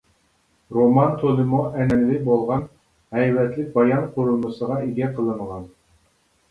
[0.77, 2.65] رومان تولىمۇ ئەنئەنىۋى بولغان
[3.19, 5.75] ھەيۋەتلىك بايان قۇرۇلمىسىغا ئىگە قىلىنغان.